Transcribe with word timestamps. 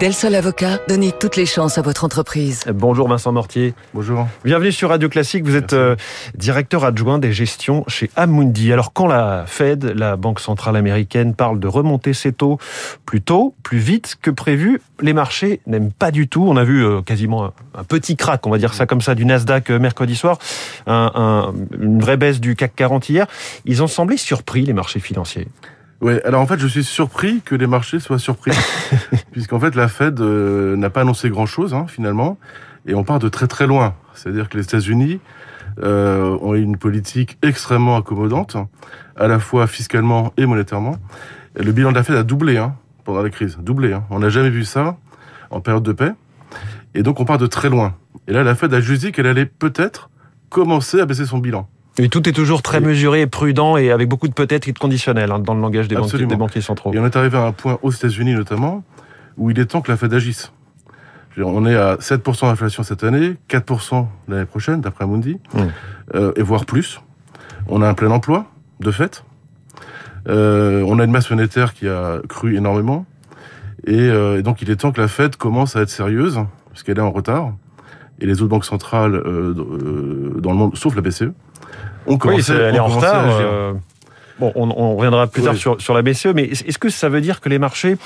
Del 0.00 0.14
Sol 0.14 0.34
Avocat, 0.34 0.78
donnez 0.88 1.12
toutes 1.12 1.36
les 1.36 1.44
chances 1.44 1.76
à 1.76 1.82
votre 1.82 2.06
entreprise. 2.06 2.64
Bonjour 2.72 3.06
Vincent 3.06 3.32
Mortier. 3.32 3.74
Bonjour. 3.92 4.26
Bienvenue 4.44 4.72
sur 4.72 4.88
Radio 4.88 5.10
Classique. 5.10 5.44
Vous 5.44 5.56
êtes 5.56 5.74
euh, 5.74 5.94
directeur 6.34 6.86
adjoint 6.86 7.18
des 7.18 7.34
gestions 7.34 7.84
chez 7.86 8.10
Amundi. 8.16 8.72
Alors 8.72 8.94
quand 8.94 9.06
la 9.06 9.44
Fed, 9.46 9.84
la 9.84 10.16
Banque 10.16 10.40
centrale 10.40 10.76
américaine, 10.76 11.34
parle 11.34 11.60
de 11.60 11.68
remonter 11.68 12.14
ses 12.14 12.32
taux 12.32 12.56
plus 13.04 13.20
tôt, 13.20 13.54
plus 13.62 13.76
vite 13.76 14.16
que 14.22 14.30
prévu, 14.30 14.80
les 15.02 15.12
marchés 15.12 15.60
n'aiment 15.66 15.92
pas 15.92 16.10
du 16.10 16.28
tout. 16.28 16.46
On 16.48 16.56
a 16.56 16.64
vu 16.64 16.82
euh, 16.82 17.02
quasiment 17.02 17.44
un, 17.44 17.52
un, 17.74 17.84
petit 17.84 18.16
crack, 18.16 18.46
on 18.46 18.50
va 18.50 18.56
dire 18.56 18.72
ça 18.72 18.86
comme 18.86 19.02
ça, 19.02 19.14
du 19.14 19.26
Nasdaq 19.26 19.68
euh, 19.68 19.78
mercredi 19.78 20.16
soir, 20.16 20.38
un, 20.86 21.12
un, 21.14 21.54
une 21.78 22.00
vraie 22.00 22.16
baisse 22.16 22.40
du 22.40 22.56
CAC 22.56 22.74
40 22.74 23.10
hier. 23.10 23.26
Ils 23.66 23.82
ont 23.82 23.86
semblé 23.86 24.16
surpris 24.16 24.62
les 24.62 24.72
marchés 24.72 25.00
financiers. 25.00 25.46
Oui, 26.00 26.14
alors 26.24 26.40
en 26.40 26.46
fait, 26.46 26.58
je 26.58 26.66
suis 26.66 26.82
surpris 26.82 27.42
que 27.44 27.54
les 27.54 27.66
marchés 27.66 28.00
soient 28.00 28.18
surpris, 28.18 28.52
puisqu'en 29.32 29.60
fait, 29.60 29.74
la 29.74 29.86
Fed 29.86 30.18
euh, 30.20 30.74
n'a 30.76 30.88
pas 30.88 31.02
annoncé 31.02 31.28
grand-chose, 31.28 31.74
hein, 31.74 31.86
finalement, 31.88 32.38
et 32.86 32.94
on 32.94 33.04
part 33.04 33.18
de 33.18 33.28
très 33.28 33.46
très 33.46 33.66
loin. 33.66 33.94
C'est-à-dire 34.14 34.48
que 34.48 34.56
les 34.56 34.64
États-Unis 34.64 35.20
euh, 35.82 36.38
ont 36.40 36.54
une 36.54 36.78
politique 36.78 37.36
extrêmement 37.42 37.98
accommodante, 37.98 38.56
à 39.14 39.28
la 39.28 39.38
fois 39.38 39.66
fiscalement 39.66 40.32
et 40.38 40.46
monétairement. 40.46 40.96
Et 41.58 41.62
le 41.62 41.72
bilan 41.72 41.90
de 41.90 41.96
la 41.96 42.02
Fed 42.02 42.16
a 42.16 42.22
doublé 42.22 42.56
hein, 42.56 42.76
pendant 43.04 43.22
la 43.22 43.28
crise, 43.28 43.58
doublé. 43.60 43.92
Hein. 43.92 44.04
On 44.08 44.20
n'a 44.20 44.30
jamais 44.30 44.50
vu 44.50 44.64
ça 44.64 44.96
en 45.50 45.60
période 45.60 45.82
de 45.82 45.92
paix, 45.92 46.12
et 46.94 47.02
donc 47.02 47.20
on 47.20 47.26
part 47.26 47.38
de 47.38 47.46
très 47.46 47.68
loin. 47.68 47.94
Et 48.26 48.32
là, 48.32 48.42
la 48.42 48.54
Fed 48.54 48.72
a 48.72 48.80
juste 48.80 49.02
dit 49.02 49.12
qu'elle 49.12 49.26
allait 49.26 49.44
peut-être 49.44 50.08
commencer 50.48 50.98
à 50.98 51.04
baisser 51.04 51.26
son 51.26 51.38
bilan. 51.38 51.68
Et 51.98 52.08
tout 52.08 52.28
est 52.28 52.32
toujours 52.32 52.62
très 52.62 52.80
mesuré, 52.80 53.26
prudent 53.26 53.76
et 53.76 53.90
avec 53.90 54.08
beaucoup 54.08 54.28
de 54.28 54.32
peut-être 54.32 54.68
et 54.68 54.72
de 54.72 54.78
conditionnel 54.78 55.32
hein, 55.32 55.38
dans 55.38 55.54
le 55.54 55.60
langage 55.60 55.88
des 55.88 55.96
banquiers, 55.96 56.24
des 56.24 56.36
banquiers, 56.36 56.60
centraux. 56.60 56.92
Et 56.94 56.98
on 56.98 57.04
est 57.04 57.16
arrivé 57.16 57.36
à 57.36 57.42
un 57.42 57.52
point 57.52 57.78
aux 57.82 57.90
États-Unis 57.90 58.34
notamment 58.34 58.84
où 59.36 59.50
il 59.50 59.58
est 59.58 59.66
temps 59.66 59.80
que 59.80 59.90
la 59.90 59.96
Fed 59.96 60.12
agisse. 60.14 60.52
On 61.38 61.64
est 61.64 61.76
à 61.76 61.96
7% 61.96 62.48
d'inflation 62.48 62.82
cette 62.82 63.04
année, 63.04 63.36
4% 63.48 64.06
l'année 64.28 64.44
prochaine, 64.44 64.80
d'après 64.80 65.06
Mundi, 65.06 65.38
mmh. 65.54 65.58
euh, 66.14 66.32
et 66.36 66.42
voire 66.42 66.66
plus. 66.66 67.00
On 67.68 67.82
a 67.82 67.88
un 67.88 67.94
plein 67.94 68.10
emploi, 68.10 68.46
de 68.80 68.90
fait. 68.90 69.24
Euh, 70.28 70.82
on 70.86 70.98
a 70.98 71.04
une 71.04 71.10
masse 71.10 71.30
monétaire 71.30 71.72
qui 71.72 71.88
a 71.88 72.20
cru 72.28 72.56
énormément. 72.56 73.06
Et, 73.86 73.96
euh, 73.96 74.38
et, 74.38 74.42
donc 74.42 74.60
il 74.60 74.70
est 74.70 74.76
temps 74.76 74.92
que 74.92 75.00
la 75.00 75.08
Fed 75.08 75.36
commence 75.36 75.76
à 75.76 75.82
être 75.82 75.90
sérieuse, 75.90 76.40
parce 76.68 76.82
qu'elle 76.82 76.98
est 76.98 77.02
en 77.02 77.12
retard. 77.12 77.54
Et 78.20 78.26
les 78.26 78.42
autres 78.42 78.50
banques 78.50 78.66
centrales 78.66 79.12
dans 79.12 80.50
le 80.50 80.56
monde, 80.56 80.76
sauf 80.76 80.94
la 80.94 81.00
BCE, 81.00 81.32
on 82.06 82.16
oui, 82.16 82.42
elle 82.48 82.76
est 82.76 82.78
en 82.78 82.86
retard. 82.86 83.24
Euh, 83.28 83.72
bon, 84.38 84.52
on, 84.54 84.70
on, 84.70 84.96
reviendra 84.96 85.26
plus 85.26 85.42
oui. 85.42 85.48
tard 85.48 85.56
sur, 85.56 85.80
sur 85.80 85.94
la 85.94 86.02
BCE, 86.02 86.28
mais 86.34 86.44
est-ce 86.44 86.78
que 86.78 86.88
ça 86.88 87.08
veut 87.08 87.20
dire 87.20 87.40
que 87.40 87.48
les 87.48 87.58
marchés 87.58 87.96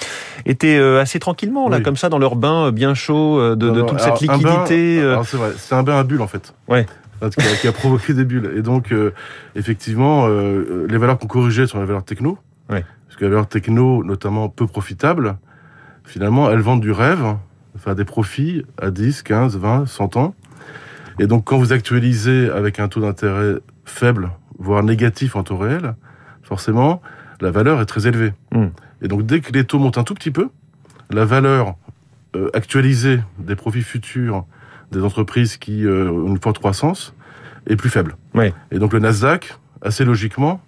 étaient 0.47 0.77
euh, 0.77 1.01
assez 1.01 1.19
tranquillement, 1.19 1.69
là, 1.69 1.78
oui. 1.78 1.83
comme 1.83 1.97
ça, 1.97 2.09
dans 2.09 2.19
leur 2.19 2.36
bain 2.36 2.73
bien 2.73 2.95
chaud 2.95 3.55
de, 3.56 3.70
de 3.70 3.81
toute 3.83 4.01
alors, 4.01 4.19
cette 4.19 4.20
liquidité 4.20 5.01
C'est 5.25 5.36
vrai, 5.36 5.51
c'est 5.56 5.75
un 5.75 5.83
bain 5.83 5.98
à 5.98 6.05
bulles, 6.05 6.23
en 6.23 6.28
fait. 6.28 6.55
Ouais. 6.69 6.86
Qui 7.31 7.47
a, 7.47 7.56
qui 7.56 7.69
a, 7.69 7.73
provoqué 7.73 8.12
des 8.12 8.25
bulles. 8.25 8.53
Et 8.56 8.62
donc, 8.62 8.92
euh, 8.92 9.12
effectivement, 9.55 10.27
euh, 10.29 10.86
les 10.89 10.98
valeurs 10.98 11.19
qu'on 11.19 11.27
corrigeait 11.27 11.67
sont 11.67 11.81
les 11.81 11.86
valeurs 11.86 12.05
techno. 12.05 12.39
Ouais. 12.69 12.84
Parce 13.06 13.17
que 13.17 13.25
les 13.25 13.31
valeurs 13.31 13.47
techno, 13.47 14.05
notamment 14.05 14.48
peu 14.48 14.67
profitables, 14.67 15.36
finalement, 16.05 16.51
elles 16.51 16.61
vendent 16.61 16.83
du 16.83 16.92
rêve, 16.92 17.25
enfin 17.77 17.95
des 17.95 18.05
profits 18.05 18.64
à 18.81 18.91
10, 18.91 19.23
15, 19.23 19.56
20, 19.56 19.86
100 19.86 20.17
ans. 20.17 20.34
Et 21.19 21.27
donc, 21.27 21.45
quand 21.45 21.56
vous 21.56 21.73
actualisez 21.73 22.51
avec 22.51 22.79
un 22.79 22.89
taux 22.89 23.01
d'intérêt 23.01 23.55
faible, 23.85 24.31
voire 24.59 24.83
négatif 24.83 25.37
en 25.37 25.43
taux 25.43 25.57
réel, 25.57 25.95
forcément, 26.43 27.03
la 27.41 27.51
valeur 27.51 27.81
est 27.81 27.87
très 27.87 28.07
élevée. 28.07 28.33
Mm. 28.53 28.67
Et 29.03 29.09
donc, 29.09 29.27
dès 29.27 29.41
que 29.41 29.53
les 29.53 29.65
taux 29.65 29.79
montent 29.79 29.99
un 29.99 30.05
tout 30.05 30.15
petit 30.15 30.31
peu, 30.31 30.49
la 31.11 31.25
valeur 31.25 31.75
euh, 32.37 32.51
actualisée 32.55 33.21
des 33.39 33.57
profits 33.57 33.83
futurs 33.83 34.45
des 34.93 35.03
entreprises 35.03 35.57
qui 35.57 35.85
euh, 35.85 36.11
ont 36.11 36.29
une 36.29 36.41
forte 36.41 36.58
croissance 36.58 37.14
est 37.67 37.77
plus 37.77 37.91
faible. 37.91 38.17
Oui. 38.35 38.53
Et 38.70 38.79
donc, 38.79 38.92
le 38.92 38.98
Nasdaq, 39.01 39.57
assez 39.83 40.05
logiquement, 40.05 40.61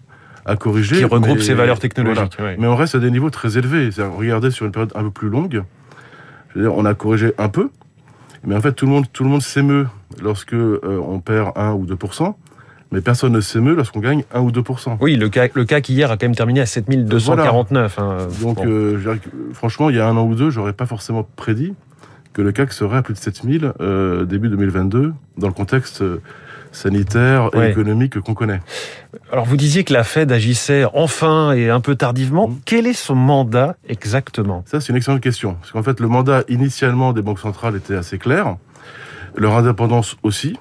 a 0.45 0.57
corrigé. 0.57 0.97
Qui 0.97 1.05
regroupe 1.05 1.41
ces 1.41 1.55
valeurs 1.55 1.79
technologiques. 1.79 2.35
Voilà. 2.39 2.53
Oui. 2.53 2.59
Mais 2.61 2.67
on 2.67 2.77
reste 2.77 2.95
à 2.95 2.99
des 2.99 3.11
niveaux 3.11 3.31
très 3.31 3.59
élevés. 3.59 3.91
Regardez 3.99 4.51
sur 4.51 4.67
une 4.67 4.73
période 4.73 4.93
un 4.95 5.03
peu 5.03 5.11
plus 5.11 5.29
longue, 5.29 5.63
je 6.51 6.59
veux 6.59 6.65
dire, 6.69 6.75
on 6.75 6.85
a 6.85 6.95
corrigé 6.95 7.33
un 7.39 7.49
peu, 7.49 7.71
mais 8.45 8.55
en 8.55 8.61
fait, 8.61 8.73
tout 8.73 8.87
le 8.87 8.93
monde, 8.93 9.07
tout 9.13 9.25
le 9.25 9.31
monde 9.31 9.43
s'émeut 9.43 9.89
lorsque 10.23 10.55
euh, 10.55 11.01
on 11.07 11.21
perd 11.21 11.53
1 11.57 11.73
ou 11.73 11.85
2 11.85 11.97
mais 12.93 13.01
personne 13.01 13.33
ne 13.33 13.41
s'émeut 13.41 13.75
lorsqu'on 13.75 14.01
gagne 14.01 14.25
1 14.33 14.41
ou 14.41 14.51
2 14.53 14.63
Oui, 15.01 15.17
le 15.17 15.29
CAC, 15.29 15.55
le 15.55 15.65
CAC 15.65 15.89
hier 15.89 16.11
a 16.11 16.17
quand 16.17 16.27
même 16.27 16.35
terminé 16.37 16.61
à 16.61 16.67
7249. 16.67 17.95
Voilà. 17.99 18.11
Hein. 18.13 18.29
Donc, 18.41 18.57
bon. 18.59 18.65
euh, 18.67 19.17
que, 19.17 19.29
franchement, 19.55 19.91
il 19.91 19.97
y 19.97 20.01
a 20.01 20.07
un 20.09 20.17
an 20.17 20.25
ou 20.25 20.35
deux, 20.35 20.51
j'aurais 20.51 20.73
pas 20.73 20.87
forcément 20.87 21.27
prédit 21.37 21.75
que 22.33 22.43
le 22.43 22.53
CAC 22.53 22.73
serait 22.73 22.99
à 22.99 23.03
plus 23.03 23.15
de 23.15 23.19
7000 23.19 23.73
euh, 23.81 24.25
début 24.25 24.49
2022, 24.51 25.15
dans 25.39 25.47
le 25.49 25.53
contexte 25.55 26.03
euh, 26.03 26.21
sanitaire 26.71 27.49
et 27.55 27.57
Ouais. 27.59 27.71
économique 27.71 28.21
qu'on 28.21 28.35
connaît. 28.35 28.61
Alors, 29.33 29.47
vous 29.47 29.57
disiez 29.57 29.85
que 29.85 29.93
la 29.95 30.05
Fed 30.05 30.31
agissait 30.31 30.85
enfin 30.93 31.53
et 31.53 31.71
un 31.71 31.81
peu 31.81 31.95
tardivement. 31.97 32.49
Mmh. 32.49 32.57
Quel 32.67 32.87
est 32.87 32.93
son 32.93 33.15
mandat 33.15 33.77
exactement? 33.89 34.63
Ça, 34.67 34.81
c'est 34.81 34.91
une 34.91 34.97
excellente 34.97 35.23
question. 35.23 35.55
Parce 35.55 35.73
qu'en 35.73 35.83
fait, 35.83 35.99
le 35.99 36.09
mandat 36.09 36.43
initialement 36.49 37.13
des 37.15 37.23
banques 37.23 37.41
centrales 37.41 37.75
était 37.77 37.97
assez 37.97 38.19
clair. 38.19 38.57
Leur 39.35 39.57
indépendance 39.57 40.17
aussi. 40.23 40.59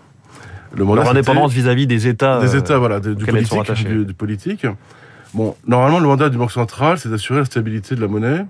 Le 0.74 0.84
mandat, 0.84 1.04
Leur 1.04 1.12
indépendance 1.12 1.54
vis-à-vis 1.54 1.88
des 1.88 2.08
États. 2.08 2.40
Des 2.40 2.56
États, 2.56 2.78
voilà, 2.78 3.00
de, 3.00 3.14
du, 3.14 3.26
politique, 3.26 3.86
du, 3.86 4.06
du, 4.06 4.14
politique. 4.14 4.66
Bon, 5.34 5.56
normalement, 5.68 6.00
le 6.00 6.08
mandat 6.08 6.30
du 6.30 6.38
banque 6.38 6.52
centrale, 6.52 6.98
c'est 6.98 7.10
d'assurer 7.10 7.40
la 7.40 7.46
stabilité 7.46 7.96
de 7.96 8.02
la 8.02 8.08
monnaie 8.08 8.46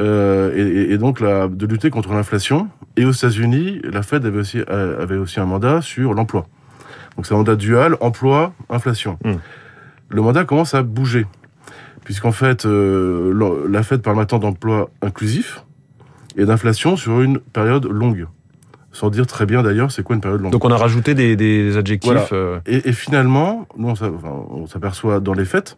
euh, 0.00 0.52
et, 0.54 0.92
et, 0.92 0.98
donc 0.98 1.20
la, 1.20 1.48
de 1.48 1.66
lutter 1.66 1.90
contre 1.90 2.12
l'inflation. 2.12 2.68
Et 2.96 3.04
aux 3.04 3.12
États-Unis, 3.12 3.80
la 3.84 4.02
Fed 4.02 4.24
avait 4.24 4.38
aussi, 4.38 4.60
euh, 4.68 5.02
avait 5.02 5.16
aussi 5.16 5.40
un 5.40 5.46
mandat 5.46 5.80
sur 5.82 6.14
l'emploi. 6.14 6.46
Donc 7.16 7.26
c'est 7.26 7.34
un 7.34 7.38
mandat 7.38 7.56
dual, 7.56 7.96
emploi, 8.00 8.52
inflation. 8.70 9.18
Mm. 9.24 9.34
Le 10.10 10.22
mandat 10.22 10.44
commence 10.44 10.74
à 10.74 10.82
bouger, 10.82 11.26
puisqu'en 12.04 12.32
fait, 12.32 12.64
euh, 12.64 13.66
la 13.68 13.82
Fed 13.82 14.02
parle 14.02 14.16
maintenant 14.16 14.38
d'emploi 14.38 14.90
inclusif 15.02 15.64
et 16.36 16.44
d'inflation 16.44 16.96
sur 16.96 17.20
une 17.20 17.38
période 17.38 17.86
longue 17.86 18.26
sans 18.92 19.10
dire 19.10 19.26
très 19.26 19.46
bien 19.46 19.62
d'ailleurs 19.62 19.92
c'est 19.92 20.02
quoi 20.02 20.14
une 20.16 20.22
période 20.22 20.40
longue. 20.40 20.52
Donc 20.52 20.64
on 20.64 20.70
a 20.70 20.76
rajouté 20.76 21.14
des, 21.14 21.36
des 21.36 21.76
adjectifs. 21.76 22.10
Voilà. 22.10 22.26
Euh... 22.32 22.60
Et, 22.66 22.88
et, 22.88 22.92
finalement, 22.92 23.66
nous 23.76 23.94
on 24.00 24.66
s'aperçoit 24.66 25.20
dans 25.20 25.34
les 25.34 25.44
faits 25.44 25.76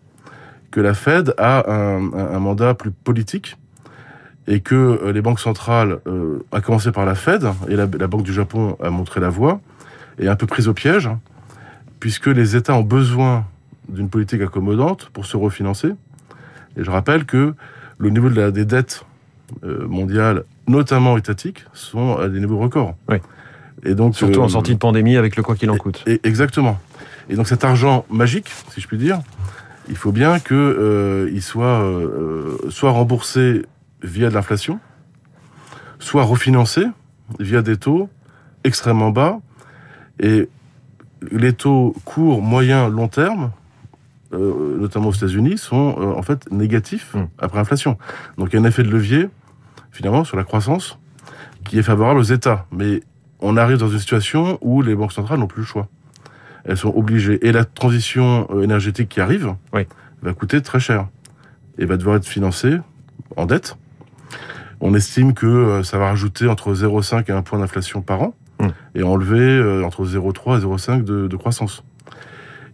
que 0.71 0.81
la 0.81 0.95
Fed 0.95 1.35
a 1.37 1.71
un, 1.71 2.39
mandat 2.39 2.75
plus 2.75 2.91
politique 2.91 3.57
et 4.47 4.61
que 4.61 4.75
euh, 4.75 5.13
les 5.13 5.21
banques 5.21 5.41
centrales, 5.41 5.99
euh, 6.07 6.45
à 6.53 6.61
commencer 6.61 6.93
par 6.93 7.05
la 7.05 7.15
Fed, 7.15 7.45
et 7.69 7.77
la, 7.77 7.87
la, 7.87 8.07
Banque 8.07 8.23
du 8.23 8.33
Japon 8.33 8.77
a 8.83 8.91
montré 8.91 9.21
la 9.21 9.29
voie, 9.29 9.61
est 10.19 10.29
un 10.29 10.37
peu 10.37 10.47
prise 10.47 10.69
au 10.69 10.75
piège, 10.75 11.11
puisque 11.99 12.27
les 12.27 12.57
États 12.57 12.75
ont 12.75 12.83
besoin 12.83 13.45
d'une 13.89 14.09
politique 14.09 14.41
accommodante 14.43 15.11
pour 15.13 15.27
se 15.27 15.37
refinancer. 15.37 15.93
Et 16.77 16.85
je 16.85 16.91
rappelle 16.91 17.25
que 17.25 17.55
le 17.99 18.11
niveau 18.11 18.29
de 18.29 18.37
la, 18.37 18.51
des 18.51 18.65
dettes 18.65 19.05
mondiales 19.63 20.45
notamment 20.71 21.17
étatiques, 21.17 21.65
sont 21.73 22.17
à 22.17 22.29
des 22.29 22.41
niveaux 22.41 22.59
records. 22.59 22.95
Oui. 23.09 23.17
Et 23.85 23.95
donc, 23.95 24.15
Surtout 24.15 24.41
euh, 24.41 24.45
en 24.45 24.49
sortie 24.49 24.75
de 24.75 24.79
pandémie 24.79 25.17
avec 25.17 25.37
le 25.37 25.43
quoi 25.43 25.57
qu'il 25.57 25.71
en 25.71 25.77
coûte. 25.77 26.03
Et, 26.07 26.21
exactement. 26.25 26.79
Et 27.29 27.37
donc 27.37 27.49
cet 27.49 27.65
argent 27.65 28.05
magique, 28.11 28.51
si 28.71 28.81
je 28.81 28.87
puis 28.87 28.99
dire, 28.99 29.21
il 29.89 29.97
faut 29.97 30.13
bien 30.13 30.39
qu'il 30.39 30.57
euh, 30.57 31.41
soit 31.41 31.81
euh, 31.81 32.59
soit 32.69 32.91
remboursé 32.91 33.63
via 34.03 34.29
de 34.29 34.35
l'inflation, 34.35 34.81
soit 35.99 36.25
refinancé 36.25 36.85
via 37.39 37.63
des 37.63 37.77
taux 37.77 38.09
extrêmement 38.65 39.11
bas. 39.11 39.39
Et 40.19 40.49
les 41.31 41.53
taux 41.53 41.95
courts, 42.05 42.43
moyens, 42.43 42.91
long 42.91 43.09
terme, 43.09 43.51
euh, 44.33 44.79
notamment 44.79 45.09
aux 45.09 45.13
États-Unis, 45.13 45.59
sont 45.59 45.97
euh, 45.99 46.13
en 46.13 46.23
fait 46.23 46.51
négatifs 46.51 47.15
mmh. 47.15 47.25
après 47.39 47.59
inflation. 47.59 47.99
Donc 48.39 48.49
il 48.53 48.57
y 48.57 48.59
a 48.59 48.63
un 48.63 48.65
effet 48.65 48.83
de 48.83 48.91
levier 48.91 49.29
finalement 49.91 50.25
sur 50.25 50.37
la 50.37 50.45
croissance 50.45 50.99
qui 51.65 51.79
est 51.79 51.83
favorable 51.83 52.21
aux 52.21 52.25
États. 52.25 52.67
Mais 52.73 53.03
on 53.41 53.57
arrive 53.57 53.79
dans 53.79 53.89
une 53.89 53.99
situation 53.99 54.59
où 54.61 54.83
les 54.83 54.95
banques 54.95 55.13
centrales 55.13 55.39
n'ont 55.39 55.47
plus 55.47 55.63
le 55.63 55.67
choix. 55.67 55.89
Elles 56.65 56.77
sont 56.77 56.95
obligées. 56.95 57.47
Et 57.47 57.53
la 57.53 57.65
transition 57.65 58.47
euh, 58.51 58.63
énergétique 58.63 59.09
qui 59.09 59.21
arrive 59.21 59.55
oui. 59.73 59.87
va 60.23 60.33
coûter 60.33 60.61
très 60.61 60.81
cher 60.81 61.09
et 61.79 61.87
va 61.87 61.97
devoir 61.97 62.17
être 62.17 62.27
financée 62.27 62.77
en 63.37 63.47
dette. 63.47 63.77
On 64.81 64.95
estime 64.95 65.35
que 65.35 65.47
euh, 65.47 65.83
ça 65.83 65.99
va 65.99 66.09
rajouter 66.09 66.49
entre 66.49 66.75
0,5 66.75 67.25
et 67.29 67.33
1 67.33 67.43
point 67.43 67.59
d'inflation 67.59 68.03
par 68.03 68.23
an 68.23 68.35
mmh. 68.61 68.69
et 68.95 69.03
enlever 69.03 69.41
euh, 69.41 69.85
entre 69.85 70.05
0,3 70.05 70.59
et 70.59 70.65
0,5 70.65 71.05
de, 71.05 71.29
de, 71.29 71.37
croissance. 71.37 71.83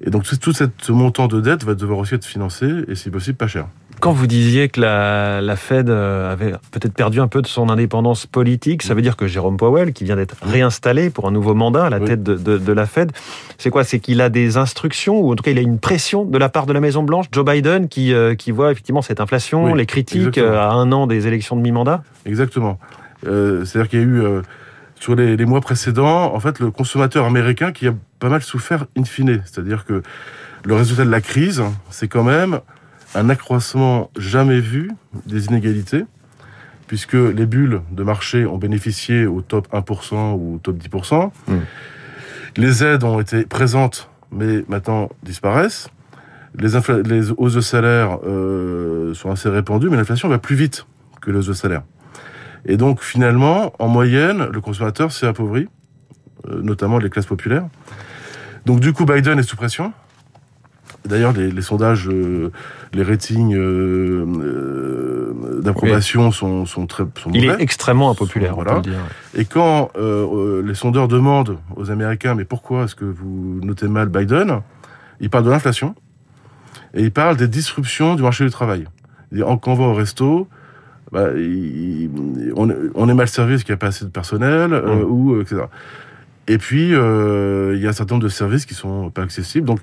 Et 0.00 0.10
donc 0.10 0.24
tout, 0.24 0.36
tout 0.36 0.52
ce 0.52 0.92
montant 0.92 1.26
de 1.26 1.40
dette 1.40 1.64
va 1.64 1.74
devoir 1.74 1.98
aussi 1.98 2.14
être 2.14 2.24
financé 2.24 2.84
et 2.88 2.94
si 2.94 3.10
possible 3.10 3.36
pas 3.36 3.48
cher. 3.48 3.68
Quand 4.06 4.12
vous 4.12 4.26
disiez 4.28 4.68
que 4.68 4.80
la, 4.80 5.40
la 5.40 5.56
Fed 5.56 5.90
euh, 5.90 6.32
avait 6.32 6.52
peut-être 6.70 6.92
perdu 6.94 7.20
un 7.20 7.26
peu 7.26 7.42
de 7.42 7.46
son 7.48 7.68
indépendance 7.68 8.24
politique, 8.26 8.84
ça 8.84 8.94
veut 8.94 9.02
dire 9.02 9.16
que 9.16 9.26
Jérôme 9.26 9.56
Powell, 9.56 9.92
qui 9.92 10.04
vient 10.04 10.14
d'être 10.14 10.36
réinstallé 10.42 11.10
pour 11.10 11.26
un 11.26 11.32
nouveau 11.32 11.54
mandat 11.54 11.86
à 11.86 11.90
la 11.90 11.98
Oui. 11.98 12.04
tête 12.06 12.22
de, 12.22 12.36
de- 12.36 12.58
de 12.58 12.72
la 12.72 12.86
Fed, 12.86 13.10
c'est 13.58 13.70
quoi? 13.70 13.82
C'est 13.82 13.98
qu'il 13.98 14.20
a 14.20 14.28
des 14.28 14.58
instructions, 14.58 15.18
ou 15.20 15.32
en 15.32 15.34
tout 15.34 15.42
cas 15.42 15.50
il 15.50 15.58
a 15.58 15.62
une 15.62 15.80
pression 15.80 16.24
de 16.24 16.38
la 16.38 16.48
part 16.48 16.66
de 16.66 16.72
la 16.72 16.78
Maison-Blanche, 16.80 17.26
Joe 17.32 17.44
Biden, 17.44 17.88
qui, 17.88 18.12
euh, 18.14 18.36
qui 18.36 18.52
voit 18.52 18.70
effectivement 18.70 19.02
cette 19.02 19.20
inflation, 19.20 19.64
Oui, 19.64 19.76
les 19.76 19.86
critiques 19.86 20.18
exactement. 20.38 20.46
euh, 20.52 20.60
à 20.60 20.70
un 20.72 20.92
an 20.92 21.08
des 21.08 21.26
élections 21.26 21.56
de 21.56 21.62
mi-mandat? 21.62 22.04
Exactement. 22.26 22.78
Euh, 23.26 23.64
C'est-à-dire 23.64 23.90
qu'il 23.90 23.98
y 23.98 24.02
a 24.02 24.06
eu, 24.06 24.20
euh, 24.22 24.42
sur 25.00 25.16
les, 25.16 25.36
les 25.36 25.44
mois 25.46 25.60
précédents, 25.60 26.32
en 26.32 26.38
fait, 26.38 26.60
le 26.60 26.70
consommateur 26.70 27.24
américain 27.26 27.72
qui 27.72 27.88
a 27.88 27.94
pas 28.20 28.28
mal 28.28 28.42
souffert 28.42 28.84
in 28.96 29.02
fine. 29.04 29.42
C'est-à-dire 29.44 29.84
que 29.84 30.02
le 30.64 30.74
résultat 30.76 31.04
de 31.04 31.10
la 31.10 31.20
crise, 31.20 31.60
c'est 31.90 32.06
quand 32.08 32.22
même 32.22 32.60
un 33.14 33.30
accroissement 33.30 34.10
jamais 34.16 34.60
vu 34.60 34.90
des 35.26 35.46
inégalités, 35.46 36.04
puisque 36.86 37.14
les 37.14 37.46
bulles 37.46 37.80
de 37.90 38.02
marché 38.02 38.46
ont 38.46 38.58
bénéficié 38.58 39.26
au 39.26 39.40
top 39.40 39.72
1% 39.72 40.34
ou 40.34 40.54
au 40.54 40.58
top 40.58 40.76
10%. 40.76 41.30
Mm. 41.48 41.54
Les 42.56 42.84
aides 42.84 43.04
ont 43.04 43.20
été 43.20 43.44
présentes, 43.44 44.10
mais 44.30 44.64
maintenant 44.68 45.10
disparaissent. 45.22 45.88
Les 46.58 47.30
hausses 47.36 47.54
de 47.54 47.60
salaire 47.60 48.18
euh, 48.26 49.12
sont 49.12 49.30
assez 49.30 49.48
répandues, 49.48 49.90
mais 49.90 49.96
l'inflation 49.96 50.28
va 50.28 50.38
plus 50.38 50.56
vite 50.56 50.86
que 51.20 51.30
les 51.30 51.38
hausses 51.38 51.48
de 51.48 51.52
salaire. 51.52 51.82
Et 52.64 52.76
donc 52.76 53.02
finalement, 53.02 53.72
en 53.78 53.88
moyenne, 53.88 54.48
le 54.50 54.60
consommateur 54.60 55.12
s'est 55.12 55.26
appauvri, 55.26 55.68
euh, 56.48 56.62
notamment 56.62 56.98
les 56.98 57.10
classes 57.10 57.26
populaires. 57.26 57.66
Donc 58.64 58.80
du 58.80 58.92
coup, 58.92 59.04
Biden 59.04 59.38
est 59.38 59.42
sous 59.42 59.56
pression. 59.56 59.92
D'ailleurs, 61.06 61.32
les, 61.32 61.50
les 61.52 61.62
sondages, 61.62 62.08
euh, 62.08 62.50
les 62.92 63.02
ratings 63.04 63.54
euh, 63.54 64.26
euh, 64.26 65.60
d'approbation 65.62 66.32
sont, 66.32 66.66
sont 66.66 66.86
très 66.86 67.04
sont 67.22 67.30
Il 67.32 67.46
mauvais. 67.46 67.60
est 67.60 67.62
extrêmement 67.62 68.10
impopulaire, 68.10 68.52
on 68.58 68.62
Voilà. 68.62 68.80
peut 68.80 68.88
le 68.88 68.94
dire. 68.94 69.00
Et 69.34 69.44
quand 69.44 69.90
euh, 69.96 70.62
les 70.62 70.74
sondeurs 70.74 71.06
demandent 71.08 71.58
aux 71.76 71.90
Américains, 71.90 72.34
mais 72.34 72.44
pourquoi 72.44 72.84
est-ce 72.84 72.94
que 72.96 73.04
vous 73.04 73.60
notez 73.62 73.86
mal 73.88 74.08
Biden 74.08 74.60
Ils 75.20 75.30
parlent 75.30 75.44
de 75.44 75.50
l'inflation 75.50 75.94
et 76.94 77.02
ils 77.02 77.12
parlent 77.12 77.36
des 77.36 77.48
disruptions 77.48 78.14
du 78.16 78.22
marché 78.22 78.44
du 78.44 78.50
travail. 78.50 78.86
Quand 79.38 79.68
on 79.68 79.74
va 79.74 79.84
au 79.84 79.94
resto, 79.94 80.48
bah, 81.12 81.28
il- 81.36 82.10
on, 82.56 82.68
on 82.94 83.08
est 83.08 83.14
mal 83.14 83.28
servi 83.28 83.52
parce 83.54 83.62
qu'il 83.64 83.72
n'y 83.72 83.76
a 83.76 83.78
pas 83.78 83.88
assez 83.88 84.04
de 84.04 84.10
personnel, 84.10 84.72
euh, 84.72 84.96
Mm. 84.96 85.10
ou 85.10 85.40
etc. 85.40 85.62
Et 86.48 86.58
puis, 86.58 86.88
il 86.90 87.80
y 87.82 87.86
a 87.86 87.88
un 87.88 87.92
certain 87.92 88.14
nombre 88.14 88.24
de 88.24 88.28
services 88.28 88.66
qui 88.66 88.74
sont 88.74 89.10
pas 89.10 89.22
accessibles. 89.22 89.66
Donc, 89.66 89.80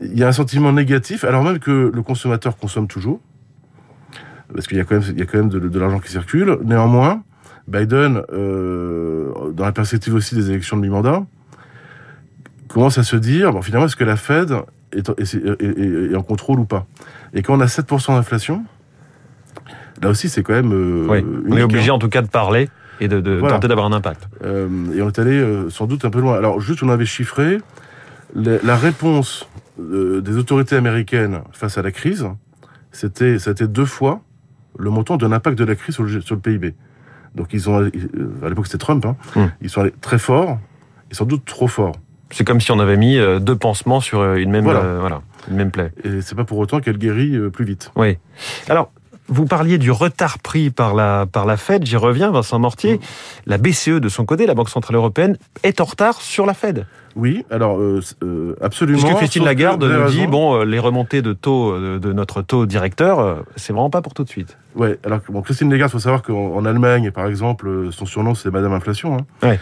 il 0.00 0.18
y 0.18 0.24
a 0.24 0.28
un 0.28 0.32
sentiment 0.32 0.72
négatif, 0.72 1.24
alors 1.24 1.44
même 1.44 1.58
que 1.58 1.90
le 1.94 2.02
consommateur 2.02 2.56
consomme 2.56 2.88
toujours, 2.88 3.20
parce 4.54 4.66
qu'il 4.66 4.76
y 4.76 4.80
a 4.80 4.84
quand 4.84 4.96
même, 4.96 5.04
il 5.10 5.18
y 5.18 5.22
a 5.22 5.26
quand 5.26 5.38
même 5.38 5.48
de, 5.48 5.58
de 5.58 5.78
l'argent 5.78 5.98
qui 6.00 6.10
circule. 6.10 6.58
Néanmoins, 6.64 7.22
Biden, 7.68 8.22
euh, 8.32 9.32
dans 9.52 9.64
la 9.64 9.72
perspective 9.72 10.14
aussi 10.14 10.34
des 10.34 10.50
élections 10.50 10.76
de 10.76 10.82
mi-mandat, 10.82 11.24
commence 12.68 12.98
à 12.98 13.02
se 13.04 13.16
dire, 13.16 13.52
bon, 13.52 13.62
finalement, 13.62 13.86
est-ce 13.86 13.96
que 13.96 14.04
la 14.04 14.16
Fed 14.16 14.52
est, 14.92 15.08
est- 15.08 15.34
est- 15.34 15.62
est- 15.62 16.12
est 16.12 16.16
en 16.16 16.22
contrôle 16.22 16.58
ou 16.60 16.64
pas? 16.64 16.86
Et 17.34 17.42
quand 17.42 17.54
on 17.56 17.60
a 17.60 17.66
7% 17.66 18.14
d'inflation, 18.14 18.64
là 20.02 20.08
aussi, 20.10 20.28
c'est 20.28 20.42
quand 20.42 20.54
même... 20.54 20.72
euh, 20.72 21.06
Oui. 21.08 21.24
On 21.24 21.52
est 21.52 21.60
unique, 21.60 21.64
obligé 21.64 21.90
hein. 21.90 21.94
en 21.94 21.98
tout 21.98 22.08
cas 22.08 22.22
de 22.22 22.28
parler 22.28 22.68
et 23.00 23.08
de, 23.08 23.20
de 23.20 23.32
Voilà. 23.36 23.54
tenter 23.54 23.68
d'avoir 23.68 23.86
un 23.86 23.92
impact. 23.92 24.28
Euh, 24.44 24.68
et 24.94 25.00
on 25.02 25.08
est 25.08 25.18
allé 25.18 25.66
sans 25.70 25.86
doute 25.86 26.04
un 26.04 26.10
peu 26.10 26.20
loin. 26.20 26.36
Alors, 26.36 26.60
juste, 26.60 26.82
on 26.82 26.88
avait 26.88 27.06
chiffré 27.06 27.58
la 28.34 28.76
réponse 28.76 29.46
euh, 29.80 30.20
des 30.20 30.36
autorités 30.36 30.76
américaines 30.76 31.40
face 31.52 31.78
à 31.78 31.82
la 31.82 31.90
crise, 31.92 32.26
c'était, 32.90 33.38
c'était 33.38 33.68
deux 33.68 33.84
fois 33.86 34.20
le 34.78 34.90
montant 34.90 35.16
de 35.16 35.26
l'impact 35.26 35.58
de 35.58 35.64
la 35.64 35.74
crise 35.74 35.94
sur 35.94 36.04
le, 36.04 36.20
sur 36.20 36.34
le 36.34 36.40
PIB. 36.40 36.74
Donc, 37.34 37.48
ils 37.52 37.68
ont, 37.70 37.80
euh, 37.80 37.90
à 38.44 38.48
l'époque, 38.48 38.66
c'était 38.66 38.78
Trump, 38.78 39.04
hein, 39.06 39.16
Hmm. 39.34 39.46
ils 39.62 39.70
sont 39.70 39.80
allés 39.82 39.94
très 40.00 40.18
fort, 40.18 40.58
et 41.10 41.14
sans 41.14 41.24
doute 41.24 41.44
trop 41.44 41.68
fort. 41.68 41.92
C'est 42.30 42.44
comme 42.46 42.60
si 42.60 42.70
on 42.72 42.78
avait 42.78 42.96
mis 42.96 43.18
euh, 43.18 43.38
deux 43.38 43.56
pansements 43.56 44.00
sur 44.00 44.20
euh, 44.20 44.36
une 44.36 44.50
même, 44.50 44.64
Voilà. 44.64 44.98
voilà, 45.00 45.22
une 45.50 45.56
même 45.56 45.70
plaie. 45.70 45.92
Et 46.04 46.20
c'est 46.22 46.34
pas 46.34 46.44
pour 46.44 46.58
autant 46.58 46.80
qu'elle 46.80 46.98
guérit 46.98 47.38
plus 47.50 47.64
vite. 47.64 47.90
Oui. 47.96 48.18
Alors, 48.68 48.90
vous 49.32 49.46
parliez 49.46 49.78
du 49.78 49.90
retard 49.90 50.38
pris 50.38 50.70
par 50.70 50.94
la, 50.94 51.26
par 51.30 51.46
la 51.46 51.56
Fed. 51.56 51.84
J'y 51.84 51.96
reviens, 51.96 52.30
Vincent 52.30 52.58
Mortier. 52.58 53.00
La 53.46 53.58
BCE, 53.58 54.00
de 54.00 54.08
son 54.08 54.24
côté, 54.24 54.46
la 54.46 54.54
Banque 54.54 54.68
Centrale 54.68 54.96
Européenne, 54.96 55.36
est 55.62 55.80
en 55.80 55.84
retard 55.84 56.20
sur 56.20 56.46
la 56.46 56.54
Fed. 56.54 56.86
Oui, 57.16 57.44
alors, 57.50 57.78
euh, 57.78 58.00
euh, 58.22 58.54
absolument. 58.60 58.98
Puisque 58.98 59.16
Christine 59.16 59.44
Lagarde 59.44 59.84
nous 59.84 60.10
dit, 60.10 60.26
bon, 60.26 60.54
euh, 60.54 60.64
les 60.64 60.78
remontées 60.78 61.22
de 61.22 61.32
taux 61.32 61.72
euh, 61.72 61.98
de, 61.98 62.12
notre 62.12 62.42
taux 62.42 62.66
directeur, 62.66 63.44
c'est 63.56 63.72
vraiment 63.72 63.90
pas 63.90 64.02
pour 64.02 64.14
tout 64.14 64.24
de 64.24 64.28
suite. 64.28 64.56
Ouais, 64.74 64.98
alors 65.04 65.20
bon, 65.28 65.42
Christine 65.42 65.70
Lagarde, 65.70 65.90
faut 65.90 65.98
savoir 65.98 66.22
qu'en 66.22 66.54
en 66.54 66.64
Allemagne, 66.64 67.10
par 67.10 67.26
exemple, 67.26 67.88
son 67.90 68.06
surnom 68.06 68.34
c'est 68.34 68.50
Madame 68.50 68.72
Inflation. 68.72 69.16
Hein. 69.16 69.46
Ouais. 69.46 69.60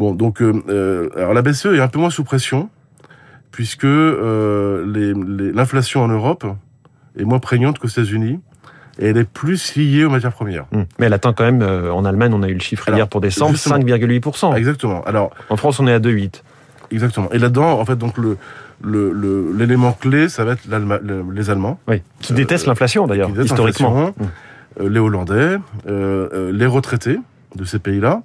Bon, 0.00 0.14
donc, 0.14 0.40
euh, 0.40 1.10
alors 1.14 1.34
la 1.34 1.42
BCE 1.42 1.66
est 1.66 1.80
un 1.80 1.88
peu 1.88 1.98
moins 1.98 2.08
sous 2.08 2.24
pression, 2.24 2.70
puisque 3.50 3.84
euh, 3.84 4.84
l'inflation 5.54 6.02
en 6.02 6.08
Europe 6.08 6.46
est 7.18 7.24
moins 7.24 7.38
prégnante 7.38 7.78
qu'aux 7.78 7.88
États-Unis, 7.88 8.40
et 8.98 9.06
elle 9.08 9.16
est 9.16 9.24
plus 9.28 9.76
liée 9.76 10.04
aux 10.04 10.10
matières 10.10 10.32
premières. 10.32 10.66
Hum. 10.72 10.84
Mais 10.98 11.06
elle 11.06 11.12
atteint 11.12 11.32
quand 11.32 11.44
même, 11.44 11.62
euh, 11.62 11.92
en 11.92 12.04
Allemagne, 12.04 12.32
on 12.34 12.42
a 12.42 12.48
eu 12.48 12.54
le 12.54 12.60
chiffre 12.60 12.88
Alors, 12.88 12.98
hier 12.98 13.08
pour 13.08 13.20
décembre, 13.20 13.52
justement. 13.52 13.76
5,8%. 13.76 14.54
Exactement. 14.56 15.02
Alors, 15.04 15.30
En 15.48 15.56
France, 15.56 15.80
on 15.80 15.86
est 15.86 15.92
à 15.92 15.98
2,8%. 16.00 16.42
exactement. 16.90 17.30
Et 17.32 17.38
là-dedans, 17.38 17.78
en 17.80 17.84
fait, 17.84 17.96
donc 17.96 18.18
le 18.18 18.36
l'élément 18.82 19.92
clé, 19.92 20.28
ça 20.30 20.44
va 20.44 20.52
être 20.52 20.62
le- 20.66 21.24
les 21.34 21.50
Allemands. 21.50 21.78
Oui. 21.86 22.02
Qui 22.20 22.32
Euh, 22.32 22.36
détestent 22.36 22.66
l'inflation, 22.66 23.06
d'ailleurs, 23.06 23.26
qui 23.28 23.34
détestent 23.34 23.50
historiquement. 23.52 24.12
les 24.80 24.98
Hollandais, 25.00 25.58
euh, 25.88 26.50
les 26.52 26.66
retraités 26.66 27.18
de 27.56 27.64
ces 27.64 27.78
pays-là, 27.78 28.22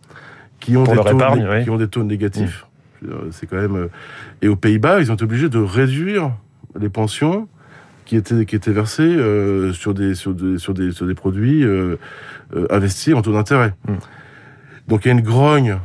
qui 0.62 0.78
ont 0.78 0.84
des 0.84 0.96
taux, 0.96 1.08
épargne, 1.08 1.44
né- 1.44 1.50
oui. 1.50 1.64
qui 1.64 1.70
ont 1.72 1.78
des 1.78 1.88
taux 1.88 2.04
négatifs. 2.04 2.66
Euh, 3.06 3.28
C'est 3.32 3.48
quand 3.48 3.58
même. 3.58 3.90
Et 4.42 4.48
aux 4.48 4.56
Pays-Bas, 4.56 5.02
ils 5.02 5.12
ont 5.12 5.16
été 5.16 5.24
obligés 5.26 5.50
de 5.50 5.60
réduire 5.60 6.32
les 6.80 6.88
pensions 6.90 7.48
qui 8.06 8.16
étaient 8.16 8.46
qui 8.46 8.56
étaient 8.56 8.72
versées 8.72 9.04
euh, 9.04 9.74
sur 9.74 9.94
des 9.94 10.16
sur 10.16 10.34
des 10.34 10.58
sur 10.58 10.74
des 10.74 10.92
sur 10.92 11.08
des 11.08 11.16
produits 11.16 11.64
euh, 11.64 11.98
euh, 12.56 12.68
investis 12.70 13.14
en 13.14 13.22
taux 13.22 13.34
d'intérêt. 13.34 13.74
Mm. 13.88 13.94
Donc 14.88 15.06
il 15.06 15.08
y 15.08 15.12
a 15.12 15.14
une 15.14 15.22
grogne. 15.22 15.78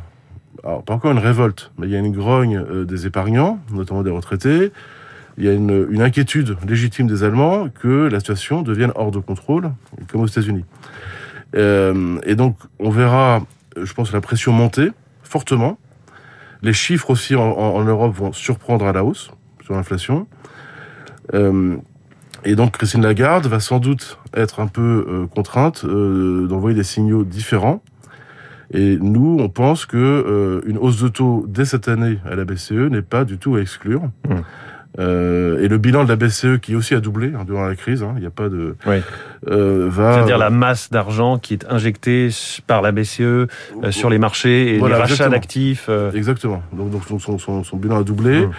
Alors, 0.63 0.83
pas 0.83 0.93
encore 0.93 1.11
une 1.11 1.17
révolte, 1.17 1.71
mais 1.79 1.87
il 1.87 1.91
y 1.91 1.95
a 1.95 1.99
une 1.99 2.11
grogne 2.11 2.57
euh, 2.57 2.85
des 2.85 3.07
épargnants, 3.07 3.59
notamment 3.73 4.03
des 4.03 4.11
retraités. 4.11 4.71
Il 5.39 5.43
y 5.45 5.49
a 5.49 5.53
une, 5.53 5.87
une 5.89 6.03
inquiétude 6.03 6.55
légitime 6.67 7.07
des 7.07 7.23
Allemands 7.23 7.67
que 7.69 8.07
la 8.11 8.19
situation 8.19 8.61
devienne 8.61 8.91
hors 8.93 9.09
de 9.09 9.17
contrôle, 9.17 9.71
comme 10.11 10.21
aux 10.21 10.27
États-Unis. 10.27 10.65
Euh, 11.55 12.19
et 12.25 12.35
donc, 12.35 12.57
on 12.79 12.91
verra, 12.91 13.41
je 13.81 13.91
pense, 13.93 14.11
la 14.13 14.21
pression 14.21 14.51
monter 14.51 14.91
fortement. 15.23 15.79
Les 16.61 16.73
chiffres 16.73 17.09
aussi 17.09 17.35
en, 17.35 17.41
en- 17.41 17.75
en 17.77 17.83
Europe 17.83 18.13
vont 18.13 18.31
surprendre 18.33 18.85
à 18.85 18.93
la 18.93 19.03
hausse 19.03 19.31
sur 19.63 19.73
l'inflation. 19.73 20.27
Euh, 21.33 21.77
et 22.43 22.55
donc, 22.55 22.77
Christine 22.77 23.01
Lagarde 23.03 23.45
va 23.47 23.59
sans 23.59 23.79
doute 23.79 24.17
être 24.35 24.59
un 24.59 24.67
peu 24.67 25.05
euh, 25.07 25.27
contrainte 25.27 25.83
euh, 25.85 26.47
d'envoyer 26.47 26.75
des 26.75 26.83
signaux 26.83 27.23
différents. 27.23 27.81
Et 28.73 28.97
nous, 29.01 29.37
on 29.39 29.49
pense 29.49 29.85
que 29.85 29.97
euh, 29.97 30.61
une 30.65 30.77
hausse 30.77 31.01
de 31.01 31.09
taux 31.09 31.45
dès 31.47 31.65
cette 31.65 31.87
année 31.87 32.19
à 32.29 32.35
la 32.35 32.45
BCE 32.45 32.71
n'est 32.89 33.01
pas 33.01 33.25
du 33.25 33.37
tout 33.37 33.55
à 33.55 33.61
exclure. 33.61 34.03
Mmh. 34.27 34.35
Euh, 34.99 35.63
et 35.63 35.67
le 35.69 35.77
bilan 35.77 36.03
de 36.03 36.09
la 36.09 36.17
BCE, 36.17 36.59
qui 36.61 36.75
aussi 36.75 36.95
a 36.95 36.99
doublé 36.99 37.31
hein, 37.37 37.43
durant 37.45 37.65
la 37.65 37.75
crise, 37.75 38.03
hein, 38.03 38.13
il 38.17 38.21
n'y 38.21 38.27
a 38.27 38.31
pas 38.31 38.49
de, 38.49 38.75
Oui. 38.85 38.97
euh, 39.49 39.87
va. 39.89 40.15
C'est-à-dire 40.15 40.37
la 40.37 40.49
masse 40.49 40.89
d'argent 40.89 41.37
qui 41.37 41.53
est 41.53 41.65
injectée 41.69 42.29
par 42.67 42.81
la 42.81 42.91
BCE 42.91 43.21
euh, 43.21 43.47
sur 43.89 44.09
les 44.09 44.17
marchés 44.17 44.75
et 44.75 44.79
Voilà, 44.79 44.95
les 44.97 45.01
rachats 45.01 45.29
d'actifs. 45.29 45.89
Exactement. 46.13 46.61
Donc, 46.73 46.91
donc 46.91 47.03
son, 47.07 47.19
son, 47.19 47.37
son, 47.37 47.63
son 47.63 47.77
bilan 47.77 47.99
a 47.99 48.03
doublé. 48.03 48.45
Mmh. 48.47 48.51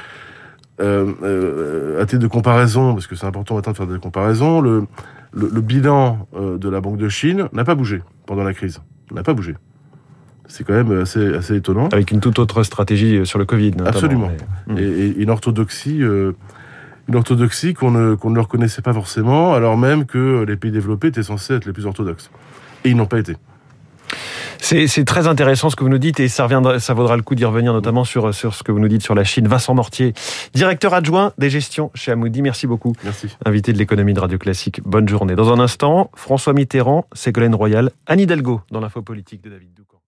Euh, 0.82 1.12
euh, 1.22 2.02
à 2.02 2.06
titre 2.06 2.20
de 2.22 2.26
comparaison, 2.26 2.92
parce 2.94 3.06
que 3.06 3.14
c'est 3.14 3.26
important 3.26 3.54
maintenant 3.54 3.72
de 3.72 3.76
faire 3.76 3.86
des 3.86 3.98
comparaisons, 3.98 4.60
le, 4.60 4.84
le, 5.32 5.48
le 5.52 5.60
bilan 5.60 6.26
euh, 6.34 6.58
de 6.58 6.68
la 6.68 6.80
Banque 6.80 6.96
de 6.96 7.08
Chine 7.08 7.48
n'a 7.52 7.64
pas 7.64 7.74
bougé 7.76 8.02
pendant 8.26 8.42
la 8.42 8.52
crise. 8.52 8.80
N'a 9.12 9.22
pas 9.22 9.32
bougé. 9.34 9.54
C'est 10.48 10.64
quand 10.64 10.72
même 10.74 11.00
assez, 11.02 11.34
assez 11.34 11.56
étonnant. 11.56 11.88
avec 11.92 12.10
une 12.10 12.20
toute 12.20 12.38
autre 12.38 12.62
stratégie 12.64 13.24
sur 13.24 13.38
le 13.38 13.44
Covid, 13.44 13.70
notamment. 13.70 13.88
Absolument. 13.88 14.30
Mais- 14.66 14.82
Et, 14.82 15.06
et 15.08 15.22
une 15.22 15.30
orthodoxie, 15.30 16.02
euh, 16.02 16.32
une 17.08 17.14
orthodoxie 17.16 17.74
qu'on 17.74 17.90
ne, 17.92 18.14
qu'on 18.16 18.30
ne 18.30 18.36
leur 18.36 18.48
connaissait 18.48 18.82
pas 18.82 18.92
forcément, 18.92 19.54
alors 19.54 19.78
même 19.78 20.04
que 20.04 20.44
les 20.46 20.56
pays 20.56 20.72
développés 20.72 21.08
étaient 21.08 21.22
censés 21.22 21.54
être 21.54 21.64
les 21.66 21.72
plus 21.72 21.86
orthodoxes. 21.86 22.30
Et 22.84 22.90
ils 22.90 22.96
n'ont 22.96 23.06
pas 23.06 23.18
été. 23.20 23.36
C'est 24.86 25.04
très 25.04 25.26
intéressant 25.26 25.68
ce 25.68 25.76
que 25.76 25.84
vous 25.84 25.90
nous 25.90 25.98
dites 25.98 26.18
et 26.18 26.28
ça, 26.28 26.44
reviendra, 26.44 26.80
ça 26.80 26.94
vaudra 26.94 27.16
le 27.16 27.22
coup 27.22 27.34
d'y 27.34 27.44
revenir 27.44 27.72
notamment 27.72 28.04
sur, 28.04 28.34
sur 28.34 28.54
ce 28.54 28.62
que 28.62 28.72
vous 28.72 28.78
nous 28.78 28.88
dites 28.88 29.02
sur 29.02 29.14
la 29.14 29.24
Chine. 29.24 29.46
Vincent 29.46 29.74
Mortier, 29.74 30.14
directeur 30.54 30.94
adjoint 30.94 31.32
des 31.36 31.50
gestions 31.50 31.90
chez 31.94 32.12
Amoudi, 32.12 32.40
merci 32.40 32.66
beaucoup. 32.66 32.94
Merci. 33.04 33.28
Invité 33.44 33.72
de 33.72 33.78
l'économie 33.78 34.14
de 34.14 34.20
Radio 34.20 34.38
Classique, 34.38 34.80
bonne 34.84 35.08
journée. 35.08 35.34
Dans 35.34 35.52
un 35.52 35.60
instant, 35.60 36.10
François 36.14 36.54
Mitterrand, 36.54 37.06
Ségolène 37.12 37.54
Royal, 37.54 37.90
Anne 38.06 38.20
Hidalgo 38.20 38.62
dans 38.70 38.80
l'info 38.80 39.02
politique 39.02 39.42
de 39.42 39.50
David 39.50 39.74
Doucan. 39.74 40.01